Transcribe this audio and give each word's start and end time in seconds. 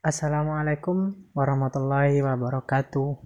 Assalamualaikum 0.00 1.12
warahmatullahi 1.36 2.24
wabarakatuh. 2.24 3.20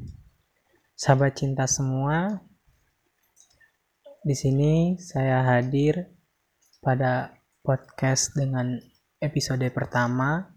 Sahabat 0.99 1.39
cinta 1.39 1.71
semua, 1.71 2.43
di 4.27 4.35
sini 4.35 4.99
saya 4.99 5.47
hadir 5.47 6.11
pada 6.83 7.39
podcast 7.63 8.35
dengan 8.35 8.75
episode 9.23 9.63
pertama. 9.71 10.51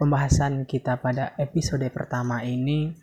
Pembahasan 0.00 0.64
kita 0.64 0.96
pada 0.96 1.36
episode 1.36 1.84
pertama 1.92 2.40
ini 2.40 2.96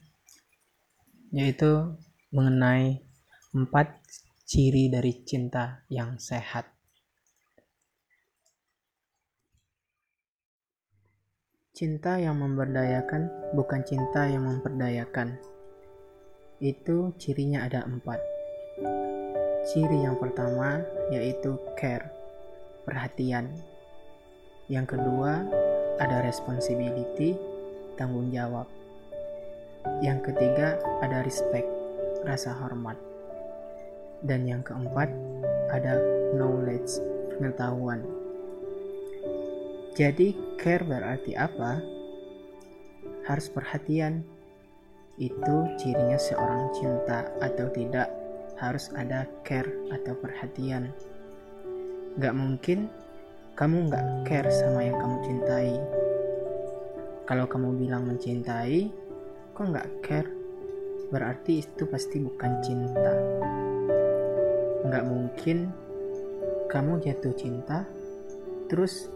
yaitu 1.30 1.93
mengenai 2.34 3.05
empat 3.54 4.02
ciri 4.50 4.89
dari 4.89 5.21
cinta 5.21 5.86
yang 5.93 6.18
sehat. 6.18 6.75
Cinta 11.76 12.15
yang 12.15 12.39
memberdayakan 12.39 13.52
bukan 13.52 13.83
cinta 13.83 14.24
yang 14.24 14.47
memperdayakan. 14.47 15.36
Itu 16.64 17.11
cirinya 17.20 17.68
ada 17.68 17.83
empat. 17.83 18.16
Ciri 19.68 20.07
yang 20.07 20.16
pertama 20.16 20.80
yaitu 21.11 21.60
care, 21.75 22.07
perhatian. 22.88 23.52
Yang 24.71 24.96
kedua 24.96 25.43
ada 26.00 26.24
responsibility, 26.24 27.36
tanggung 28.00 28.32
jawab. 28.32 28.71
Yang 30.00 30.32
ketiga 30.32 30.80
ada 31.04 31.28
respect, 31.28 31.68
rasa 32.23 32.55
hormat. 32.55 32.95
Dan 34.23 34.47
yang 34.47 34.64
keempat 34.64 35.11
ada 35.75 36.00
knowledge, 36.39 37.03
pengetahuan. 37.36 38.14
Jadi 39.95 40.35
care 40.59 40.83
berarti 40.83 41.39
apa? 41.39 41.80
Harus 43.31 43.47
perhatian. 43.47 44.27
Itu 45.15 45.71
cirinya 45.79 46.19
seorang 46.19 46.67
cinta 46.75 47.23
atau 47.39 47.71
tidak 47.71 48.11
harus 48.59 48.91
ada 48.91 49.23
care 49.47 49.71
atau 49.95 50.11
perhatian. 50.19 50.91
Gak 52.19 52.35
mungkin 52.35 52.91
kamu 53.55 53.87
gak 53.87 54.05
care 54.27 54.52
sama 54.52 54.83
yang 54.83 54.99
kamu 54.99 55.17
cintai. 55.23 55.79
Kalau 57.23 57.47
kamu 57.47 57.80
bilang 57.80 58.03
mencintai, 58.03 58.91
kok 59.55 59.71
gak 59.71 59.87
care? 60.03 60.27
Berarti 61.07 61.63
itu 61.63 61.87
pasti 61.87 62.19
bukan 62.19 62.52
cinta. 62.59 63.15
Gak 64.91 65.07
mungkin 65.07 65.71
kamu 66.67 66.99
jatuh 66.99 67.31
cinta, 67.39 67.87
terus 68.67 69.07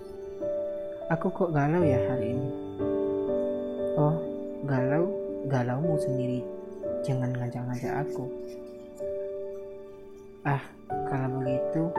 Aku 1.10 1.34
kok 1.34 1.50
galau 1.50 1.82
ya 1.82 1.98
hari 2.06 2.38
ini? 2.38 2.50
Oh, 3.98 4.14
galau, 4.62 5.10
galaumu 5.50 5.98
sendiri. 5.98 6.46
Jangan 7.02 7.34
ngajak-ngajak 7.34 8.06
aku. 8.06 8.30
Ah, 10.46 10.62
kalau 11.10 11.42
begitu, 11.42 11.90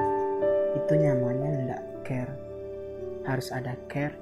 itu 0.78 0.92
nyamannya 0.94 1.50
ndak 1.66 1.82
care. 2.06 2.34
Harus 3.26 3.50
ada 3.50 3.74
care. 3.90 4.14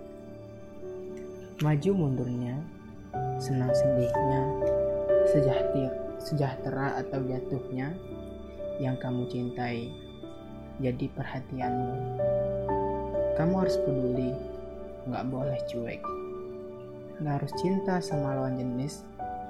Maju 1.61 1.91
mundurnya, 1.93 2.57
senang 3.37 3.77
sedihnya, 3.77 4.41
sejahtera, 5.29 5.93
sejahtera 6.17 6.87
atau 6.97 7.21
jatuhnya 7.29 7.93
yang 8.81 8.97
kamu 8.97 9.29
cintai. 9.29 9.93
Jadi 10.81 11.13
perhatianmu. 11.13 11.93
Kamu 13.37 13.55
harus 13.61 13.77
peduli 13.85 14.58
nggak 15.09 15.27
boleh 15.33 15.59
cuek. 15.67 16.01
Nggak 17.19 17.35
harus 17.43 17.53
cinta 17.59 17.99
sama 17.99 18.37
lawan 18.37 18.61
jenis 18.61 19.09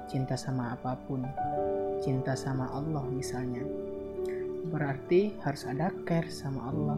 cinta 0.09 0.33
sama 0.33 0.73
apa 0.73 0.97
pun. 1.05 1.21
Cinta 2.01 2.33
sama 2.33 2.65
Allah 2.73 3.05
misalnya. 3.05 3.61
Berarti 4.65 5.37
harus 5.45 5.69
ada 5.69 5.93
care 6.03 6.33
sama 6.33 6.73
Allah 6.73 6.97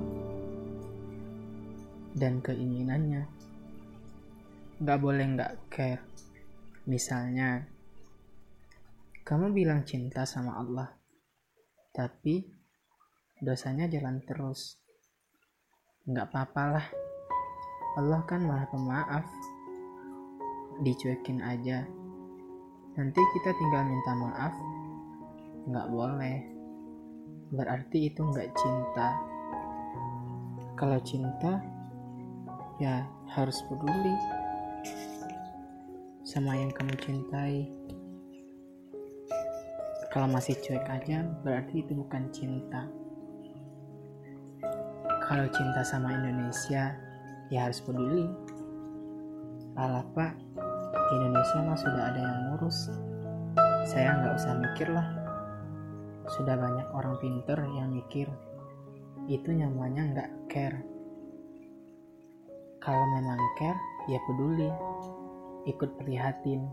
dan 2.16 2.40
keinginannya. 2.40 3.28
Nggak 4.80 5.00
boleh 5.04 5.26
nggak 5.36 5.54
care. 5.68 6.02
Misalnya 6.88 7.68
kamu 9.28 9.54
bilang 9.54 9.84
cinta 9.84 10.24
sama 10.24 10.58
Allah 10.58 10.90
tapi 11.92 12.48
dosanya 13.44 13.92
jalan 13.92 14.24
terus. 14.24 14.80
Nggak 16.08 16.32
apa-apa 16.32 16.64
lah 16.72 16.88
Allah 18.00 18.24
kan 18.24 18.48
maha 18.48 18.64
pemaaf. 18.72 19.28
Dicuekin 20.80 21.44
aja. 21.44 21.84
Nanti 22.96 23.20
kita 23.36 23.52
tinggal 23.52 23.84
minta 23.84 24.12
maaf. 24.16 24.54
Nggak 25.68 25.88
boleh. 25.92 26.40
Berarti 27.52 28.08
itu 28.08 28.24
nggak 28.24 28.48
cinta. 28.56 29.10
Kalau 30.80 31.00
cinta 31.04 31.60
ya 32.80 33.04
harus 33.28 33.60
peduli 33.68 34.16
sama 36.24 36.56
yang 36.56 36.72
kamu 36.72 36.96
cintai. 36.96 37.68
Kalau 40.16 40.32
masih 40.32 40.56
cuek 40.64 40.88
aja 40.88 41.28
berarti 41.44 41.84
itu 41.84 41.92
bukan 41.92 42.32
cinta. 42.32 42.88
Kalau 45.28 45.48
cinta 45.52 45.84
sama 45.84 46.12
Indonesia 46.16 47.11
ya 47.54 47.68
harus 47.68 47.84
peduli. 47.84 48.26
Alah 49.76 50.08
pak. 50.16 50.34
Indonesia 51.12 51.60
mah 51.68 51.76
sudah 51.76 52.04
ada 52.16 52.22
yang 52.24 52.40
ngurus. 52.50 52.88
Saya 53.84 54.16
nggak 54.16 54.36
usah 54.40 54.56
mikir 54.56 54.88
lah 54.88 55.22
sudah 56.32 56.56
banyak 56.56 56.88
orang 56.96 57.20
pinter 57.20 57.60
yang 57.76 57.92
mikir. 57.92 58.30
Itu 59.28 59.52
namanya 59.52 60.02
nggak 60.16 60.32
care. 60.48 60.80
Kalau 62.80 63.06
memang 63.20 63.42
care 63.60 63.80
ya 64.08 64.20
peduli. 64.24 64.72
Ikut 65.68 66.00
prihatin. 66.00 66.72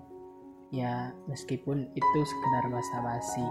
Ya 0.71 1.13
meskipun 1.27 1.91
itu 1.93 2.19
sekedar 2.23 2.65
basa-basi. 2.71 3.47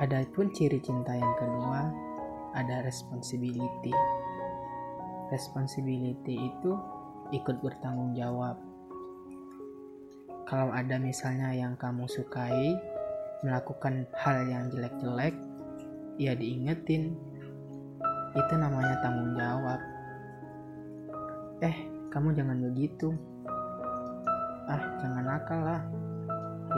Ada 0.00 0.26
pun 0.34 0.50
ciri 0.50 0.82
cinta 0.82 1.14
yang 1.14 1.34
kedua 1.38 1.86
ada 2.54 2.82
responsibility 2.82 3.94
responsibility 5.34 6.38
itu 6.38 6.78
ikut 7.34 7.58
bertanggung 7.58 8.14
jawab. 8.14 8.54
Kalau 10.46 10.70
ada 10.70 10.94
misalnya 11.02 11.50
yang 11.50 11.74
kamu 11.74 12.06
sukai 12.06 12.78
melakukan 13.42 14.06
hal 14.14 14.46
yang 14.46 14.70
jelek-jelek, 14.70 15.34
ya 16.22 16.38
diingetin. 16.38 17.18
Itu 18.34 18.54
namanya 18.54 19.02
tanggung 19.02 19.34
jawab. 19.34 19.80
Eh, 21.62 21.76
kamu 22.14 22.38
jangan 22.38 22.58
begitu. 22.70 23.10
Ah, 24.70 24.82
jangan 25.02 25.24
nakal 25.26 25.60
lah. 25.60 25.82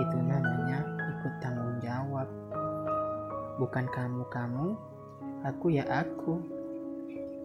Itu 0.01 0.17
namanya 0.25 0.81
ikut 1.17 1.35
tanggung 1.45 1.77
jawab. 1.85 2.29
Bukan 3.57 3.89
kamu-kamu, 3.93 4.77
aku 5.45 5.67
ya 5.73 5.85
aku 5.89 6.56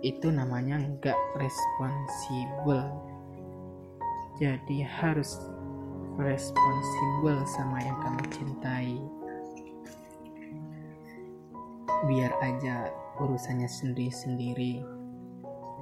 itu 0.02 0.34
namanya 0.34 0.82
nggak 0.82 1.18
responsibel 1.38 2.90
jadi 4.42 4.82
harus 4.82 5.38
responsibel 6.18 7.46
sama 7.46 7.78
yang 7.86 7.98
kamu 8.02 8.24
cintai. 8.34 8.98
Biar 12.10 12.34
aja 12.42 12.90
urusannya 13.22 13.70
sendiri-sendiri. 13.70 14.82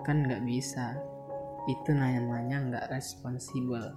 Kan 0.04 0.28
nggak 0.28 0.44
bisa. 0.44 1.00
Itu 1.72 1.96
namanya 1.96 2.68
nggak 2.68 2.86
responsibel 2.92 3.96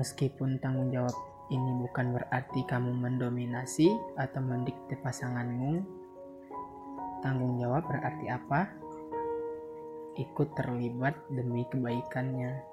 meskipun 0.00 0.56
tanggung 0.64 0.88
jawab 0.88 1.12
ini 1.52 1.76
bukan 1.84 2.16
berarti 2.16 2.64
kamu 2.64 2.96
mendominasi 2.96 3.92
atau 4.16 4.40
mendikte 4.40 4.96
pasanganmu 5.04 5.84
Tanggung 7.20 7.60
jawab 7.60 7.84
berarti 7.84 8.32
apa? 8.32 8.72
Ikut 10.16 10.56
terlibat 10.56 11.16
demi 11.28 11.68
kebaikannya, 11.68 12.64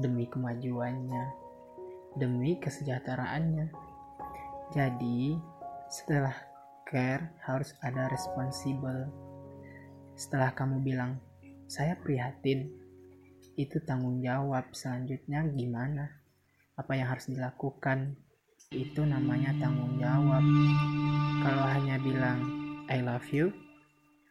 demi 0.00 0.24
kemajuannya, 0.24 1.24
demi 2.16 2.56
kesejahteraannya. 2.56 3.68
Jadi, 4.72 5.36
setelah 5.92 6.32
care 6.88 7.36
harus 7.44 7.76
ada 7.84 8.08
responsibel. 8.08 9.12
Setelah 10.16 10.56
kamu 10.56 10.80
bilang, 10.80 11.20
saya 11.68 11.92
prihatin, 12.00 12.72
itu 13.60 13.84
tanggung 13.84 14.24
jawab 14.24 14.72
selanjutnya 14.72 15.44
gimana? 15.52 16.08
Apa 16.72 16.96
yang 16.96 17.12
harus 17.12 17.28
dilakukan? 17.28 18.16
Itu 18.72 19.04
namanya 19.04 19.52
tanggung 19.60 20.00
jawab. 20.00 20.44
Kalau 21.44 21.64
hanya 21.68 22.00
bilang, 22.00 22.57
I 22.88 23.04
love 23.04 23.28
you. 23.30 23.52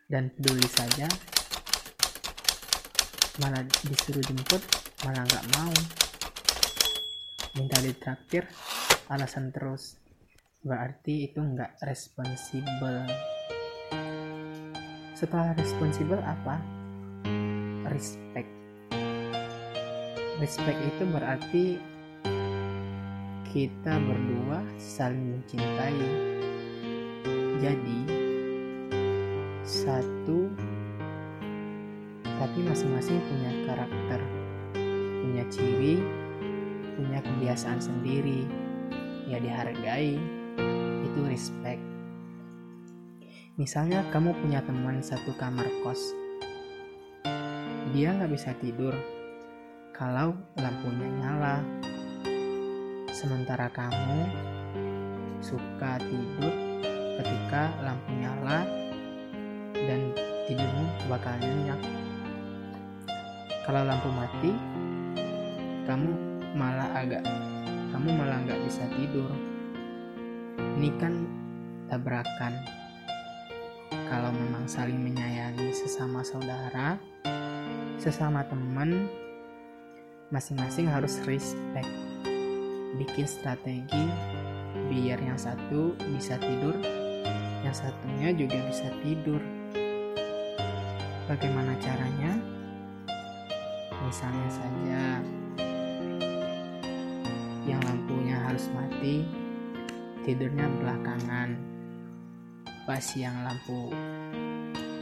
Dan 0.10 0.34
peduli 0.34 0.66
saja 0.66 1.06
malah 3.38 3.62
disuruh 3.86 4.26
jemput 4.26 4.62
malah 5.06 5.22
nggak 5.22 5.46
mau. 5.62 5.74
Minta 7.54 7.78
ditraktir 7.86 8.50
alasan 9.14 9.54
terus. 9.54 10.02
Berarti 10.66 11.30
itu 11.30 11.38
nggak 11.38 11.78
responsibel 11.86 13.06
setelah 15.18 15.54
responsibel 15.58 16.18
apa? 16.22 16.62
Respect. 17.90 18.50
Respect 20.38 20.80
itu 20.82 21.04
berarti 21.10 21.66
kita 23.50 23.94
berdua 23.98 24.62
saling 24.78 25.34
mencintai. 25.34 26.02
Jadi 27.58 28.17
satu 29.68 30.48
tapi 32.24 32.60
masing-masing 32.64 33.20
punya 33.20 33.52
karakter 33.68 34.22
punya 35.28 35.44
ciri 35.52 36.00
punya 36.98 37.22
kebiasaan 37.22 37.78
sendiri. 37.78 38.50
Ya 39.30 39.38
dihargai 39.38 40.18
itu 41.06 41.20
respect. 41.30 41.80
Misalnya 43.62 44.02
kamu 44.10 44.34
punya 44.42 44.66
teman 44.66 44.98
satu 45.06 45.38
kamar 45.38 45.66
kos. 45.86 46.02
Dia 47.94 48.18
nggak 48.18 48.34
bisa 48.34 48.52
tidur 48.58 48.98
kalau 49.94 50.34
lampunya 50.58 51.08
nyala. 51.22 51.58
Sementara 53.14 53.70
kamu 53.74 54.30
suka 55.42 56.02
tidur 56.02 56.54
ketika 57.18 57.74
lampu 57.82 58.14
nyala 58.14 58.62
dan 59.86 60.16
tidurmu 60.50 60.86
bakal 61.06 61.36
nyenyak 61.38 61.78
kalau 63.68 63.84
lampu 63.84 64.08
mati 64.16 64.56
kamu 65.84 66.12
malah 66.56 66.88
agak 66.96 67.20
kamu 67.92 68.14
malah 68.16 68.40
nggak 68.44 68.60
bisa 68.64 68.84
tidur. 68.96 69.28
Ini 70.80 70.90
kan 71.00 71.14
tabrakan. 71.92 72.54
Kalau 74.08 74.32
memang 74.32 74.68
saling 74.72 75.00
menyayangi 75.00 75.76
sesama 75.76 76.24
saudara 76.24 76.96
sesama 78.00 78.48
teman 78.48 79.12
masing-masing 80.32 80.88
harus 80.88 81.20
respect. 81.28 81.92
Bikin 82.96 83.28
strategi 83.28 84.08
biar 84.88 85.20
yang 85.20 85.36
satu 85.36 85.92
bisa 86.16 86.40
tidur 86.40 86.76
yang 87.68 87.76
satunya 87.76 88.32
juga 88.32 88.64
bisa 88.72 88.88
tidur 89.04 89.44
bagaimana 91.28 91.76
caranya? 91.84 92.40
Misalnya 94.00 94.48
saja 94.48 95.04
yang 97.68 97.84
lampunya 97.84 98.40
harus 98.48 98.72
mati 98.72 99.28
tidurnya 100.24 100.72
belakangan. 100.80 101.60
Pas 102.88 103.04
yang 103.20 103.36
lampu 103.44 103.92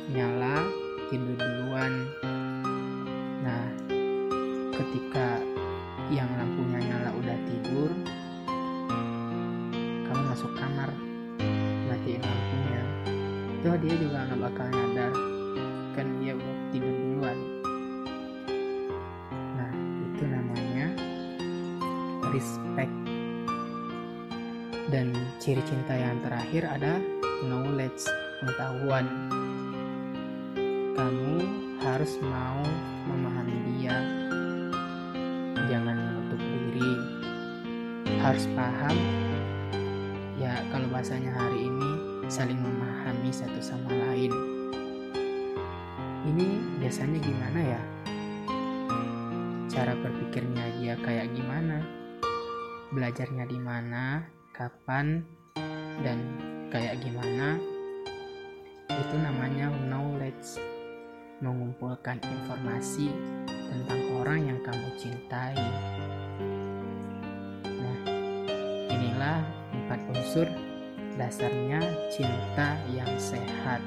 nyala 0.10 0.66
tidur 1.14 1.38
duluan. 1.38 1.94
Nah 3.46 3.66
ketika 4.74 5.38
yang 6.10 6.30
lampunya 6.42 6.82
nyala 6.82 7.14
udah 7.22 7.38
tidur 7.46 7.90
kamu 10.10 10.22
masuk 10.34 10.50
kamar 10.58 10.90
matiin 11.86 12.26
lampunya. 12.26 12.82
Itu 13.62 13.70
dia 13.78 13.96
juga 14.02 14.18
nggak 14.26 14.42
bakal 14.42 14.68
nyadar 14.74 15.14
kan 15.96 16.12
dia 16.20 16.36
udah 16.36 16.56
tidur 16.76 16.92
duluan. 16.92 17.38
Nah 19.56 19.72
itu 20.12 20.24
namanya 20.28 20.88
respect. 22.36 22.94
Dan 24.92 25.16
ciri 25.40 25.64
cinta 25.64 25.96
yang 25.96 26.20
terakhir 26.20 26.68
ada 26.68 27.00
knowledge 27.48 28.04
pengetahuan. 28.44 29.08
Kamu 31.00 31.36
harus 31.80 32.20
mau 32.20 32.62
memahami 33.08 33.58
dia. 33.80 33.96
Jangan 35.72 35.96
menutup 35.96 36.40
diri. 36.44 36.94
Harus 38.20 38.46
paham 38.52 38.96
ya 40.36 40.52
kalau 40.68 40.92
bahasanya 40.92 41.32
hari 41.32 41.72
ini 41.72 41.92
saling 42.28 42.60
memahami 42.60 43.32
satu 43.32 43.60
sama 43.64 43.88
lain 43.88 44.35
ini 46.26 46.58
biasanya 46.82 47.20
gimana 47.22 47.60
ya? 47.62 47.82
Cara 49.70 49.94
berpikirnya 49.94 50.66
dia 50.82 50.94
kayak 50.98 51.30
gimana? 51.38 51.86
Belajarnya 52.90 53.46
di 53.46 53.60
mana? 53.62 54.26
Kapan? 54.50 55.22
Dan 56.02 56.20
kayak 56.74 57.02
gimana? 57.06 57.62
Itu 58.90 59.16
namanya 59.22 59.70
knowledge. 59.86 60.58
Mengumpulkan 61.44 62.18
informasi 62.24 63.12
tentang 63.46 64.02
orang 64.18 64.40
yang 64.50 64.60
kamu 64.64 64.90
cintai. 64.96 65.60
Nah, 67.68 68.00
inilah 68.90 69.44
empat 69.76 70.00
unsur 70.16 70.48
dasarnya 71.20 71.84
cinta 72.12 72.80
yang 72.96 73.12
sehat. 73.20 73.84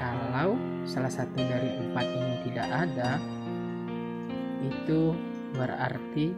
Kalau 0.00 0.56
salah 0.88 1.12
satu 1.12 1.36
dari 1.36 1.76
empat 1.76 2.06
ini 2.08 2.34
tidak 2.48 2.68
ada, 2.72 3.20
itu 4.64 5.12
berarti 5.52 6.32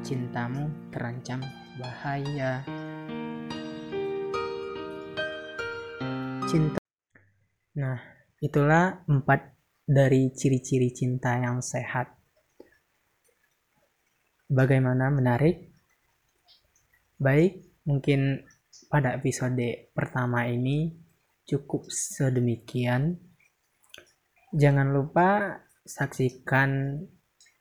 cintamu 0.00 0.72
terancam 0.88 1.44
bahaya. 1.76 2.64
Cinta. 6.48 6.80
Nah, 7.76 8.00
itulah 8.40 9.04
empat 9.04 9.44
dari 9.84 10.32
ciri-ciri 10.32 10.88
cinta 10.88 11.36
yang 11.36 11.60
sehat. 11.60 12.16
Bagaimana 14.48 15.12
menarik? 15.12 15.68
Baik, 17.20 17.60
mungkin 17.84 18.40
pada 18.88 19.20
episode 19.20 19.92
pertama 19.92 20.48
ini 20.48 21.04
cukup 21.46 21.86
sedemikian. 21.88 23.22
Jangan 24.50 24.90
lupa 24.90 25.62
saksikan 25.86 27.02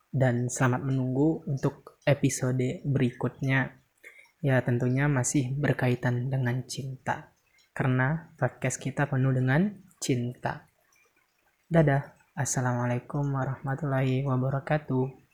dan 0.10 0.50
selamat 0.50 0.82
menunggu 0.82 1.46
untuk 1.46 2.02
episode 2.10 2.82
berikutnya. 2.86 3.78
Ya, 4.42 4.62
tentunya 4.62 5.10
masih 5.10 5.54
berkaitan 5.58 6.30
dengan 6.30 6.66
cinta. 6.66 7.34
Karena 7.74 8.34
podcast 8.38 8.78
kita 8.82 9.10
penuh 9.10 9.34
dengan 9.34 9.70
cinta. 10.02 10.70
Dadah. 11.66 12.14
Assalamualaikum 12.36 13.32
warahmatullahi 13.32 14.28
wabarakatuh. 14.28 15.25